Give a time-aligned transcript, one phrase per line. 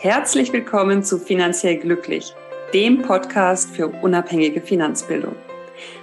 [0.00, 2.32] Herzlich willkommen zu Finanziell Glücklich,
[2.72, 5.34] dem Podcast für unabhängige Finanzbildung.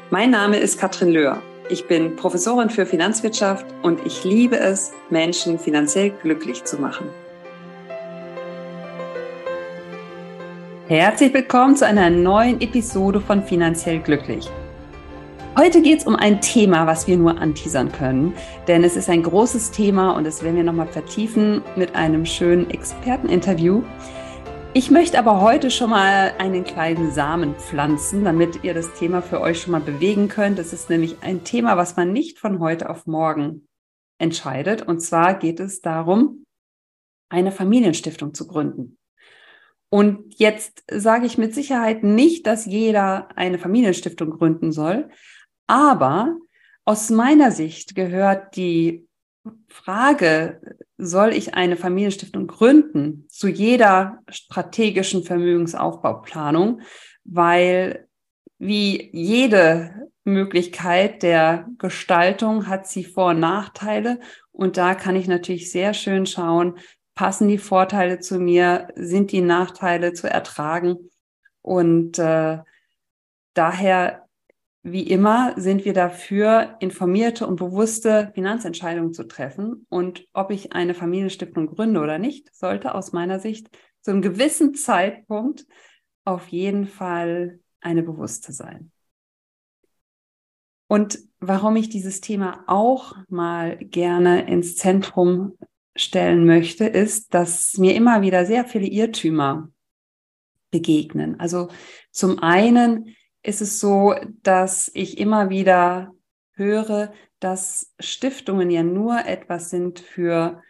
[0.10, 1.42] Mein Name ist Katrin Löhr.
[1.70, 7.08] Ich bin Professorin für Finanzwirtschaft und ich liebe es, Menschen finanziell glücklich zu machen.
[10.90, 14.50] Herzlich willkommen zu einer neuen Episode von Finanziell Glücklich.
[15.58, 18.34] Heute geht es um ein Thema, was wir nur anteasern können,
[18.68, 22.70] denn es ist ein großes Thema und das werden wir nochmal vertiefen mit einem schönen
[22.70, 23.82] Experteninterview.
[24.74, 29.40] Ich möchte aber heute schon mal einen kleinen Samen pflanzen, damit ihr das Thema für
[29.40, 30.60] euch schon mal bewegen könnt.
[30.60, 33.66] Es ist nämlich ein Thema, was man nicht von heute auf morgen
[34.18, 34.82] entscheidet.
[34.82, 36.44] Und zwar geht es darum,
[37.30, 38.98] eine Familienstiftung zu gründen.
[39.90, 45.10] Und jetzt sage ich mit Sicherheit nicht, dass jeder eine Familienstiftung gründen soll,
[45.68, 46.38] aber
[46.86, 49.08] aus meiner Sicht gehört die
[49.68, 50.62] Frage,
[50.98, 56.82] soll ich eine Familienstiftung gründen, zu jeder strategischen Vermögensaufbauplanung,
[57.24, 58.08] weil
[58.58, 64.20] wie jede Möglichkeit der Gestaltung hat sie Vor- und Nachteile.
[64.52, 66.78] Und da kann ich natürlich sehr schön schauen,
[67.14, 71.12] passen die Vorteile zu mir, sind die Nachteile zu ertragen.
[71.62, 72.60] Und äh,
[73.54, 74.25] daher
[74.88, 79.88] wie immer sind wir dafür, informierte und bewusste Finanzentscheidungen zu treffen.
[79.90, 83.68] Und ob ich eine Familienstiftung gründe oder nicht, sollte aus meiner Sicht
[84.02, 85.66] zu einem gewissen Zeitpunkt
[86.24, 88.92] auf jeden Fall eine bewusste sein.
[90.88, 95.58] Und warum ich dieses Thema auch mal gerne ins Zentrum
[95.96, 99.68] stellen möchte, ist, dass mir immer wieder sehr viele Irrtümer
[100.70, 101.40] begegnen.
[101.40, 101.70] Also
[102.12, 106.14] zum einen ist es so, dass ich immer wieder
[106.54, 110.62] höre, dass Stiftungen ja nur etwas sind für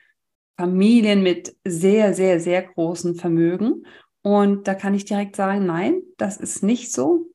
[0.58, 3.86] Familien mit sehr, sehr, sehr großen Vermögen.
[4.22, 7.28] Und da kann ich direkt sagen, nein, das ist nicht so.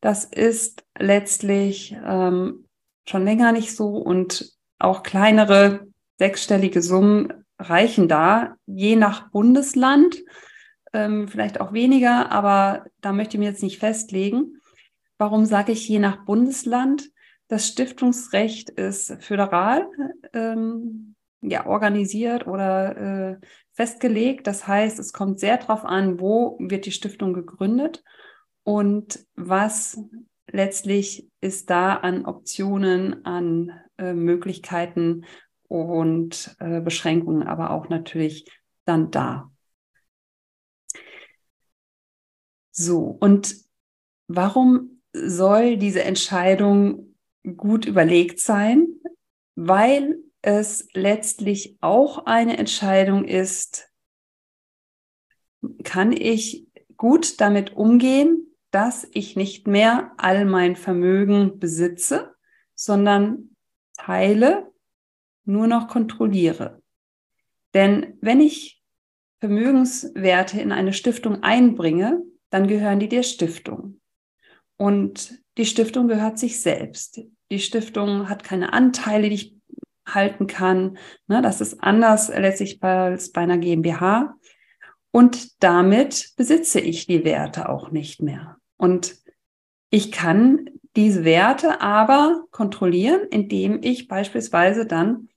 [0.00, 2.66] Das ist letztlich ähm,
[3.06, 5.86] schon länger nicht so und auch kleinere
[6.18, 10.22] sechsstellige Summen reichen da, je nach Bundesland,
[10.92, 14.57] ähm, vielleicht auch weniger, aber da möchte ich mir jetzt nicht festlegen.
[15.18, 17.10] Warum sage ich je nach Bundesland?
[17.48, 19.88] Das Stiftungsrecht ist föderal
[20.32, 23.38] ähm, ja, organisiert oder äh,
[23.72, 24.46] festgelegt.
[24.46, 28.04] Das heißt, es kommt sehr darauf an, wo wird die Stiftung gegründet
[28.62, 30.00] und was
[30.50, 35.24] letztlich ist da an Optionen, an äh, Möglichkeiten
[35.68, 38.50] und äh, Beschränkungen, aber auch natürlich
[38.84, 39.50] dann da.
[42.70, 43.56] So, und
[44.28, 47.14] warum soll diese Entscheidung
[47.56, 48.86] gut überlegt sein,
[49.54, 53.90] weil es letztlich auch eine Entscheidung ist,
[55.82, 62.34] kann ich gut damit umgehen, dass ich nicht mehr all mein Vermögen besitze,
[62.74, 63.56] sondern
[63.96, 64.70] Teile
[65.44, 66.82] nur noch kontrolliere.
[67.74, 68.82] Denn wenn ich
[69.40, 74.00] Vermögenswerte in eine Stiftung einbringe, dann gehören die der Stiftung.
[74.78, 77.20] Und die Stiftung gehört sich selbst.
[77.50, 79.56] Die Stiftung hat keine Anteile, die ich
[80.06, 80.96] halten kann.
[81.26, 84.36] Ne, das ist anders letztlich als bei einer GmbH.
[85.10, 88.56] Und damit besitze ich die Werte auch nicht mehr.
[88.76, 89.16] Und
[89.90, 95.28] ich kann diese Werte aber kontrollieren, indem ich beispielsweise dann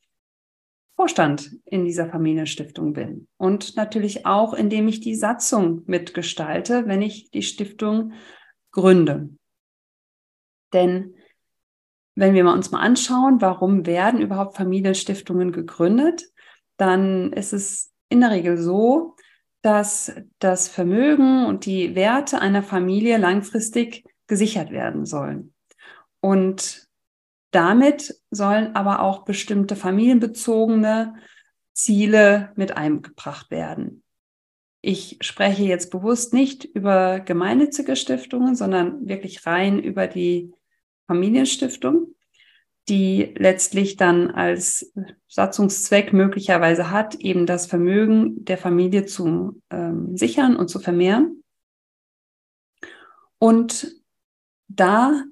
[0.96, 3.28] Vorstand in dieser Familienstiftung bin.
[3.38, 8.14] Und natürlich auch, indem ich die Satzung mitgestalte, wenn ich die Stiftung
[8.72, 9.30] Gründe.
[10.74, 11.16] Denn
[12.16, 16.32] wenn wir uns mal anschauen, warum werden überhaupt Familienstiftungen gegründet,
[16.78, 19.16] dann ist es in der Regel so,
[19.62, 25.54] dass das Vermögen und die Werte einer Familie langfristig gesichert werden sollen.
[26.20, 26.88] Und
[27.52, 31.16] damit sollen aber auch bestimmte familienbezogene
[31.74, 34.04] Ziele mit eingebracht werden.
[34.82, 40.52] Ich spreche jetzt bewusst nicht über gemeinnützige Stiftungen, sondern wirklich rein über die
[41.06, 42.16] Familienstiftung,
[42.90, 44.92] die letztlich dann als
[45.28, 51.44] Satzungszweck möglicherweise hat, eben das Vermögen der Familie zu ähm, sichern und zu vermehren.
[53.38, 53.96] Und
[54.68, 55.24] da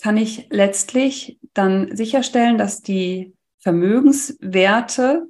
[0.00, 5.26] kann ich letztlich dann sicherstellen, dass die Vermögenswerte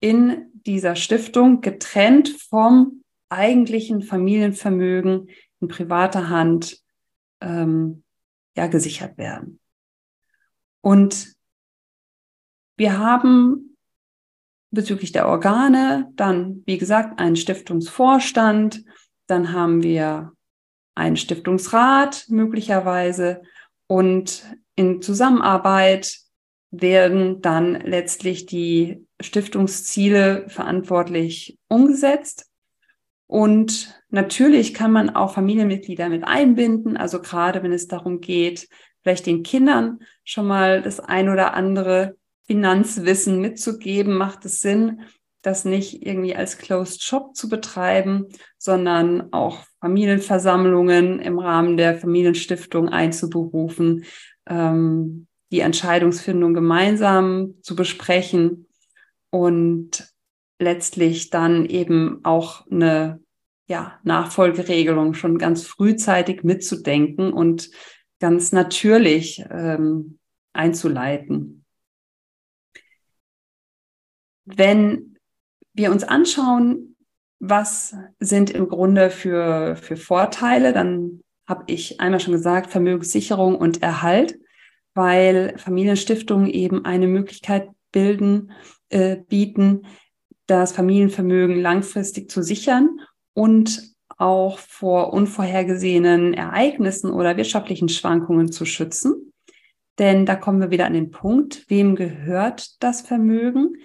[0.00, 5.28] in dieser Stiftung getrennt vom eigentlichen Familienvermögen
[5.60, 6.82] in privater Hand
[7.40, 8.04] ähm,
[8.56, 9.60] ja, gesichert werden.
[10.80, 11.34] Und
[12.76, 13.76] wir haben
[14.70, 18.84] bezüglich der Organe, dann, wie gesagt, einen Stiftungsvorstand,
[19.26, 20.32] dann haben wir
[20.94, 23.42] einen Stiftungsrat möglicherweise
[23.86, 24.44] und
[24.76, 26.18] in Zusammenarbeit
[26.70, 32.50] werden dann letztlich die Stiftungsziele verantwortlich umgesetzt.
[33.26, 38.68] Und natürlich kann man auch Familienmitglieder mit einbinden, also gerade wenn es darum geht,
[39.02, 45.00] vielleicht den Kindern schon mal das ein oder andere Finanzwissen mitzugeben, macht es Sinn,
[45.42, 48.26] das nicht irgendwie als Closed Shop zu betreiben,
[48.58, 54.04] sondern auch Familienversammlungen im Rahmen der Familienstiftung einzuberufen,
[54.48, 58.66] ähm, die Entscheidungsfindung gemeinsam zu besprechen.
[59.30, 60.08] Und
[60.58, 63.20] letztlich dann eben auch eine
[63.68, 67.70] ja, Nachfolgeregelung schon ganz frühzeitig mitzudenken und
[68.20, 70.18] ganz natürlich ähm,
[70.52, 71.64] einzuleiten.
[74.44, 75.18] Wenn
[75.74, 76.96] wir uns anschauen,
[77.38, 83.82] was sind im Grunde für, für Vorteile, dann habe ich einmal schon gesagt, Vermögenssicherung und
[83.82, 84.38] Erhalt,
[84.94, 88.52] weil Familienstiftungen eben eine Möglichkeit bilden,
[88.88, 89.86] äh, bieten,
[90.46, 93.00] das Familienvermögen langfristig zu sichern
[93.34, 93.82] und
[94.18, 99.32] auch vor unvorhergesehenen Ereignissen oder wirtschaftlichen Schwankungen zu schützen.
[99.98, 103.76] Denn da kommen wir wieder an den Punkt, wem gehört das Vermögen?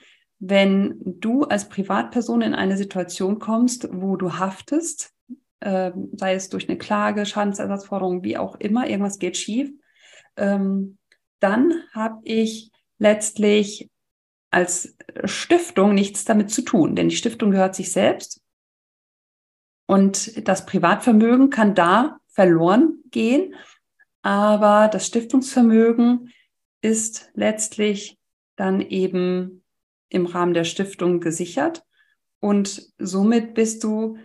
[0.44, 5.13] wenn du als Privatperson in eine Situation kommst, wo du haftest,
[5.60, 9.72] äh, sei es durch eine Klage, Schadensersatzforderung, wie auch immer, irgendwas geht schief,
[10.38, 10.98] ähm,
[11.40, 13.90] dann habe ich letztlich
[14.51, 14.95] als
[15.25, 18.42] Stiftung nichts damit zu tun, denn die Stiftung gehört sich selbst
[19.92, 23.56] und das Privatvermögen kann da verloren gehen,
[24.21, 26.31] aber das Stiftungsvermögen
[26.81, 28.18] ist letztlich
[28.56, 29.63] dann eben
[30.07, 31.83] im Rahmen der Stiftung gesichert.
[32.39, 34.18] Und somit bist du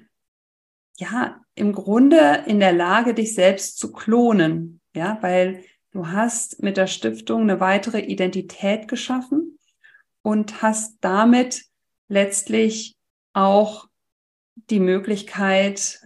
[0.99, 4.81] ja im Grunde in der Lage, dich selbst zu klonen.
[4.94, 9.45] Ja, weil du hast mit der Stiftung eine weitere Identität geschaffen
[10.26, 11.67] und hast damit
[12.08, 12.96] letztlich
[13.32, 13.87] auch
[14.56, 16.00] die Möglichkeit,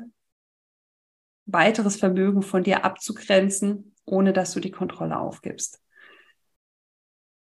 [1.47, 5.81] weiteres Vermögen von dir abzugrenzen, ohne dass du die Kontrolle aufgibst.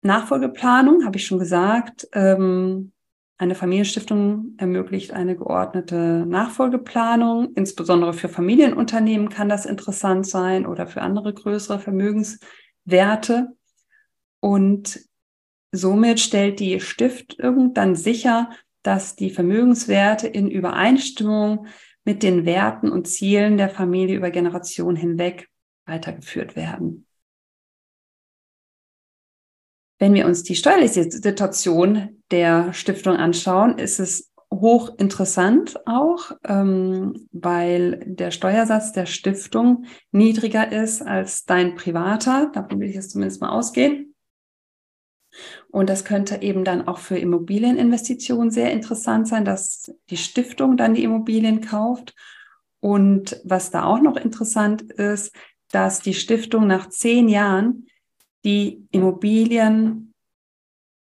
[0.00, 2.08] Nachfolgeplanung, habe ich schon gesagt.
[2.14, 2.92] Ähm,
[3.36, 7.52] eine Familienstiftung ermöglicht eine geordnete Nachfolgeplanung.
[7.54, 13.48] Insbesondere für Familienunternehmen kann das interessant sein oder für andere größere Vermögenswerte.
[14.40, 15.11] Und
[15.72, 18.50] somit stellt die Stiftung dann sicher,
[18.82, 21.66] dass die Vermögenswerte in Übereinstimmung
[22.04, 25.48] mit den Werten und Zielen der Familie über Generationen hinweg
[25.86, 27.06] weitergeführt werden.
[29.98, 38.02] Wenn wir uns die steuerliche Situation der Stiftung anschauen, ist es hochinteressant auch, ähm, weil
[38.04, 42.50] der Steuersatz der Stiftung niedriger ist als dein privater.
[42.52, 44.11] Davon will ich jetzt zumindest mal ausgehen.
[45.70, 50.94] Und das könnte eben dann auch für Immobilieninvestitionen sehr interessant sein, dass die Stiftung dann
[50.94, 52.14] die Immobilien kauft.
[52.80, 55.34] Und was da auch noch interessant ist,
[55.70, 57.86] dass die Stiftung nach zehn Jahren
[58.44, 60.12] die Immobilien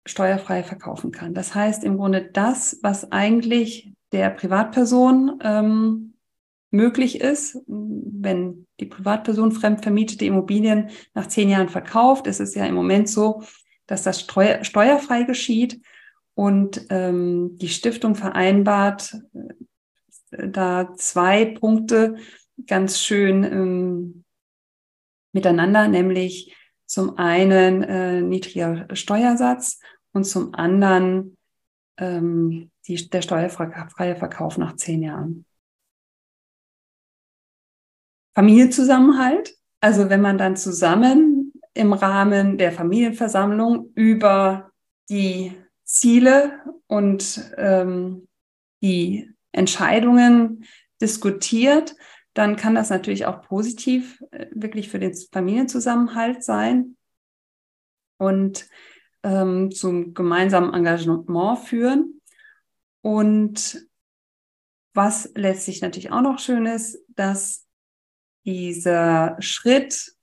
[0.06, 1.34] steuerfrei verkaufen kann.
[1.34, 6.14] Das heißt im Grunde das, was eigentlich der Privatperson ähm,
[6.72, 12.76] möglich ist, wenn die Privatperson fremdvermietete Immobilien nach zehn Jahren verkauft, ist es ja im
[12.76, 13.44] Moment so,
[13.92, 15.82] dass das steuer, steuerfrei geschieht
[16.34, 19.18] und ähm, die Stiftung vereinbart
[20.32, 22.16] äh, da zwei Punkte
[22.68, 24.24] ganz schön ähm,
[25.34, 26.56] miteinander, nämlich
[26.86, 29.82] zum einen äh, niedriger Steuersatz
[30.14, 31.38] und zum anderen
[31.98, 35.46] ähm, die, der steuerfreie Verkauf nach zehn Jahren.
[38.36, 41.31] Familienzusammenhalt, also wenn man dann zusammen
[41.74, 44.72] im Rahmen der Familienversammlung über
[45.10, 48.28] die Ziele und ähm,
[48.82, 50.66] die Entscheidungen
[51.02, 51.96] diskutiert,
[52.34, 56.96] dann kann das natürlich auch positiv äh, wirklich für den Familienzusammenhalt sein
[58.18, 58.70] und
[59.24, 62.22] ähm, zum gemeinsamen Engagement führen.
[63.02, 63.86] Und
[64.94, 67.68] was letztlich natürlich auch noch schön ist, dass
[68.46, 70.14] dieser Schritt,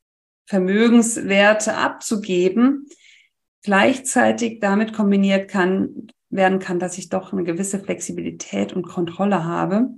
[0.48, 2.86] Vermögenswerte abzugeben,
[3.62, 9.90] gleichzeitig damit kombiniert kann, werden kann, dass ich doch eine gewisse Flexibilität und Kontrolle habe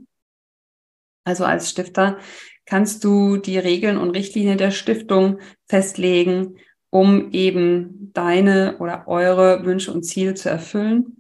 [1.25, 2.19] also als Stifter
[2.67, 5.39] kannst du die Regeln und Richtlinien der Stiftung
[5.69, 6.57] festlegen,
[6.91, 11.17] um eben deine oder eure Wünsche und Ziele zu erfüllen.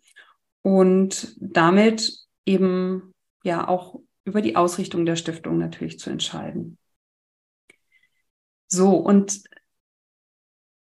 [0.62, 2.12] und damit
[2.44, 6.76] eben ja auch über die Ausrichtung der Stiftung natürlich zu entscheiden.
[8.72, 9.42] So, und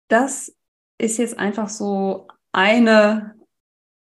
[0.09, 0.54] das
[0.99, 3.35] ist jetzt einfach so eine,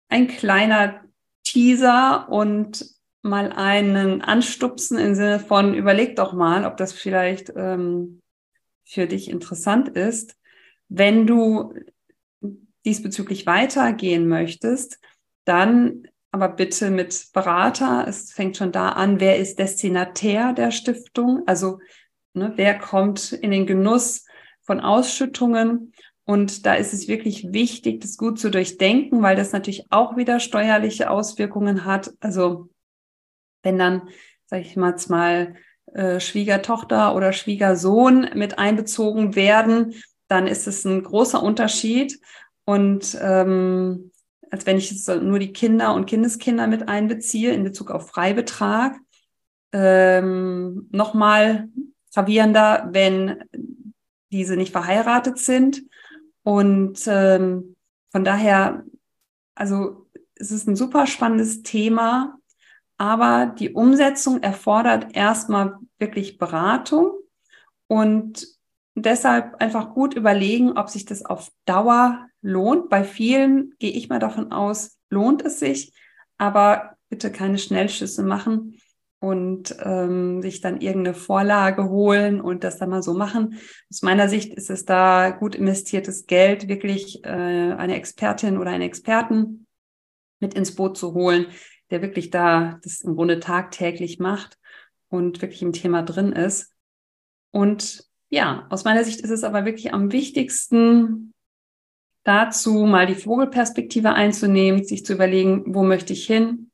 [0.09, 1.03] ein kleiner
[1.43, 2.85] Teaser und
[3.21, 8.21] mal einen anstupsen im Sinne von, überleg doch mal, ob das vielleicht ähm,
[8.85, 10.37] für dich interessant ist.
[10.89, 11.73] Wenn du
[12.85, 14.99] diesbezüglich weitergehen möchtest,
[15.45, 18.05] dann aber bitte mit Berater.
[18.07, 21.43] Es fängt schon da an, wer ist Destinatär der Stiftung?
[21.45, 21.79] Also
[22.33, 24.25] ne, wer kommt in den Genuss
[24.61, 25.93] von Ausschüttungen?
[26.25, 30.39] Und da ist es wirklich wichtig, das gut zu durchdenken, weil das natürlich auch wieder
[30.39, 32.13] steuerliche Auswirkungen hat.
[32.21, 32.69] Also
[33.61, 34.09] wenn dann,
[34.45, 35.55] sage ich mal, mal
[35.93, 39.95] äh, Schwiegertochter oder Schwiegersohn mit einbezogen werden,
[40.27, 42.19] dann ist es ein großer Unterschied.
[42.65, 44.11] Und ähm,
[44.53, 48.95] als wenn ich jetzt nur die Kinder und Kindeskinder mit einbeziehe in Bezug auf Freibetrag.
[49.71, 51.69] Ähm, Nochmal
[52.13, 53.43] gravierender, wenn
[54.31, 55.83] diese nicht verheiratet sind.
[56.43, 57.75] Und ähm,
[58.11, 58.83] von daher,
[59.55, 62.37] also es ist ein super spannendes Thema,
[62.97, 67.11] aber die Umsetzung erfordert erstmal wirklich Beratung
[67.87, 68.47] und
[68.95, 72.89] deshalb einfach gut überlegen, ob sich das auf Dauer lohnt.
[72.89, 75.93] Bei vielen gehe ich mal davon aus, lohnt es sich,
[76.37, 78.79] aber bitte keine Schnellschüsse machen
[79.23, 83.57] und ähm, sich dann irgendeine Vorlage holen und das dann mal so machen.
[83.89, 88.83] Aus meiner Sicht ist es da gut investiertes Geld, wirklich äh, eine Expertin oder einen
[88.83, 89.65] Experten
[90.41, 91.45] mit ins Boot zu holen,
[91.89, 94.59] der wirklich da das im Grunde tagtäglich macht
[95.07, 96.73] und wirklich im Thema drin ist.
[97.51, 101.33] Und ja, aus meiner Sicht ist es aber wirklich am wichtigsten,
[102.25, 106.71] dazu mal die Vogelperspektive einzunehmen, sich zu überlegen, wo möchte ich hin?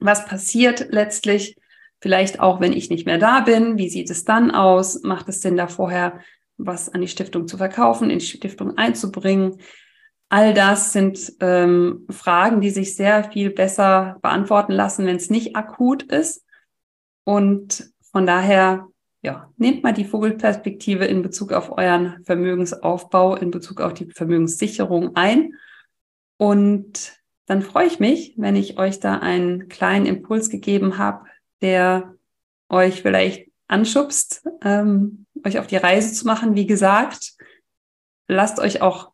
[0.00, 1.56] Was passiert letztlich?
[2.00, 3.76] Vielleicht auch, wenn ich nicht mehr da bin.
[3.76, 5.02] Wie sieht es dann aus?
[5.02, 6.20] Macht es denn da vorher
[6.56, 9.58] was an die Stiftung zu verkaufen, in die Stiftung einzubringen?
[10.30, 15.56] All das sind ähm, Fragen, die sich sehr viel besser beantworten lassen, wenn es nicht
[15.56, 16.44] akut ist.
[17.24, 18.86] Und von daher
[19.22, 25.16] ja, nehmt mal die Vogelperspektive in Bezug auf euren Vermögensaufbau, in Bezug auf die Vermögenssicherung
[25.16, 25.54] ein.
[26.38, 27.19] Und
[27.50, 31.24] dann freue ich mich, wenn ich euch da einen kleinen Impuls gegeben habe,
[31.62, 32.14] der
[32.68, 36.54] euch vielleicht anschubst, ähm, euch auf die Reise zu machen.
[36.54, 37.32] Wie gesagt,
[38.28, 39.10] lasst euch auch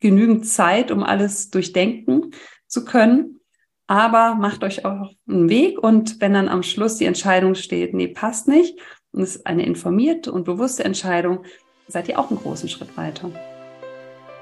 [0.00, 2.32] genügend Zeit, um alles durchdenken
[2.66, 3.38] zu können.
[3.86, 8.08] Aber macht euch auch einen Weg und wenn dann am Schluss die Entscheidung steht, nee,
[8.08, 8.76] passt nicht,
[9.12, 11.44] und es ist eine informierte und bewusste Entscheidung,
[11.86, 13.30] seid ihr auch einen großen Schritt weiter.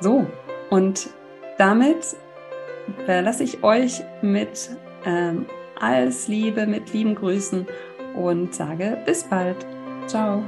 [0.00, 0.26] So,
[0.70, 1.10] und
[1.58, 2.16] damit
[3.04, 4.70] verlasse ich euch mit
[5.04, 5.46] ähm,
[5.78, 7.66] alles Liebe, mit lieben Grüßen
[8.14, 9.66] und sage bis bald.
[10.06, 10.42] Ciao.